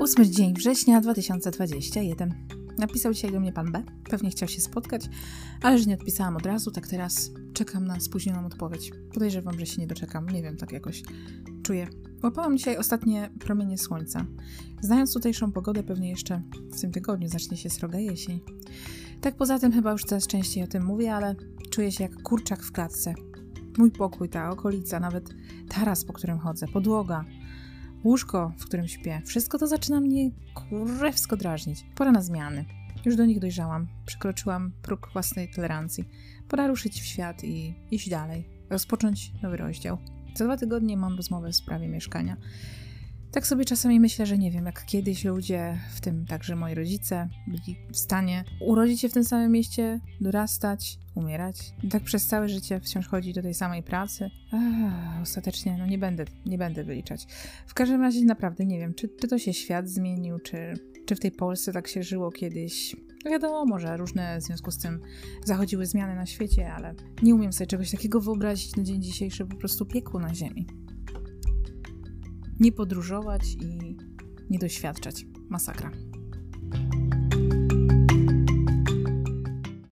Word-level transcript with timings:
8 0.00 0.24
dzień 0.24 0.54
września 0.54 1.00
2021. 1.00 2.34
Napisał 2.78 3.12
dzisiaj 3.12 3.32
do 3.32 3.40
mnie 3.40 3.52
pan 3.52 3.72
B. 3.72 3.82
Pewnie 4.10 4.30
chciał 4.30 4.48
się 4.48 4.60
spotkać, 4.60 5.08
ale 5.62 5.78
że 5.78 5.84
nie 5.84 5.94
odpisałam 5.94 6.36
od 6.36 6.46
razu, 6.46 6.70
tak 6.70 6.88
teraz 6.88 7.30
czekam 7.54 7.86
na 7.86 8.00
spóźnioną 8.00 8.46
odpowiedź. 8.46 8.92
Podejrzewam, 9.14 9.58
że 9.58 9.66
się 9.66 9.80
nie 9.80 9.86
doczekam. 9.86 10.28
Nie 10.28 10.42
wiem, 10.42 10.56
tak 10.56 10.72
jakoś 10.72 11.02
czuję. 11.62 11.88
Łapałam 12.22 12.58
dzisiaj 12.58 12.76
ostatnie 12.76 13.30
promienie 13.40 13.78
słońca. 13.78 14.26
Znając 14.82 15.12
tutejszą 15.12 15.52
pogodę, 15.52 15.82
pewnie 15.82 16.10
jeszcze 16.10 16.42
w 16.72 16.80
tym 16.80 16.92
tygodniu 16.92 17.28
zacznie 17.28 17.56
się 17.56 17.70
sroga 17.70 17.98
jesień. 17.98 18.40
Tak 19.20 19.36
poza 19.36 19.58
tym 19.58 19.72
chyba 19.72 19.92
już 19.92 20.04
coraz 20.04 20.26
częściej 20.26 20.64
o 20.64 20.66
tym 20.66 20.84
mówię, 20.84 21.14
ale 21.14 21.34
czuję 21.70 21.92
się 21.92 22.04
jak 22.04 22.22
kurczak 22.22 22.62
w 22.62 22.72
klatce. 22.72 23.14
Mój 23.78 23.90
pokój, 23.90 24.28
ta 24.28 24.50
okolica, 24.50 25.00
nawet 25.00 25.34
taras, 25.68 26.04
po 26.04 26.12
którym 26.12 26.38
chodzę, 26.38 26.66
podłoga, 26.68 27.24
łóżko, 28.04 28.52
w 28.58 28.64
którym 28.64 28.88
śpię. 28.88 29.22
Wszystko 29.26 29.58
to 29.58 29.66
zaczyna 29.66 30.00
mnie 30.00 30.30
kurewsko 30.54 31.36
drażnić. 31.36 31.86
Pora 31.94 32.12
na 32.12 32.22
zmiany. 32.22 32.64
Już 33.04 33.16
do 33.16 33.26
nich 33.26 33.40
dojrzałam. 33.40 33.88
Przekroczyłam 34.06 34.72
próg 34.82 35.08
własnej 35.12 35.50
tolerancji. 35.50 36.04
Pora 36.48 36.66
ruszyć 36.66 37.00
w 37.00 37.04
świat 37.04 37.44
i 37.44 37.74
iść 37.90 38.08
dalej. 38.08 38.48
Rozpocząć 38.70 39.32
nowy 39.42 39.56
rozdział. 39.56 39.98
Za 40.34 40.44
dwa 40.44 40.56
tygodnie 40.56 40.96
mam 40.96 41.16
rozmowę 41.16 41.52
w 41.52 41.56
sprawie 41.56 41.88
mieszkania. 41.88 42.36
Tak 43.30 43.46
sobie 43.46 43.64
czasami 43.64 44.00
myślę, 44.00 44.26
że 44.26 44.38
nie 44.38 44.50
wiem, 44.50 44.66
jak 44.66 44.86
kiedyś 44.86 45.24
ludzie, 45.24 45.78
w 45.94 46.00
tym 46.00 46.26
także 46.26 46.56
moi 46.56 46.74
rodzice, 46.74 47.28
byli 47.46 47.76
w 47.92 47.96
stanie 47.96 48.44
urodzić 48.60 49.00
się 49.00 49.08
w 49.08 49.12
tym 49.12 49.24
samym 49.24 49.52
mieście, 49.52 50.00
dorastać, 50.20 50.98
umierać. 51.14 51.56
Tak 51.90 52.02
przez 52.02 52.26
całe 52.26 52.48
życie 52.48 52.80
wciąż 52.80 53.08
chodzić 53.08 53.34
do 53.34 53.42
tej 53.42 53.54
samej 53.54 53.82
pracy. 53.82 54.30
Ach, 54.52 55.22
ostatecznie, 55.22 55.76
no 55.78 55.86
nie 55.86 55.98
będę, 55.98 56.24
nie 56.46 56.58
będę 56.58 56.84
wyliczać. 56.84 57.26
W 57.66 57.74
każdym 57.74 58.00
razie 58.00 58.24
naprawdę 58.24 58.66
nie 58.66 58.78
wiem, 58.78 58.94
czy, 58.94 59.08
czy 59.08 59.28
to 59.28 59.38
się 59.38 59.52
świat 59.52 59.88
zmienił, 59.88 60.38
czy, 60.38 60.74
czy 61.06 61.14
w 61.14 61.20
tej 61.20 61.32
Polsce 61.32 61.72
tak 61.72 61.88
się 61.88 62.02
żyło 62.02 62.30
kiedyś. 62.30 62.96
No 63.24 63.30
wiadomo, 63.30 63.78
że 63.78 63.96
różne 63.96 64.38
w 64.40 64.42
związku 64.42 64.70
z 64.70 64.78
tym 64.78 65.00
zachodziły 65.44 65.86
zmiany 65.86 66.14
na 66.14 66.26
świecie, 66.26 66.72
ale 66.72 66.94
nie 67.22 67.34
umiem 67.34 67.52
sobie 67.52 67.66
czegoś 67.66 67.90
takiego 67.90 68.20
wyobrazić 68.20 68.76
na 68.76 68.82
dzień 68.82 69.02
dzisiejszy, 69.02 69.46
po 69.46 69.56
prostu 69.56 69.86
piekło 69.86 70.20
na 70.20 70.34
ziemi 70.34 70.66
nie 72.60 72.72
podróżować 72.72 73.42
i 73.60 73.96
nie 74.50 74.58
doświadczać. 74.58 75.26
Masakra. 75.48 76.09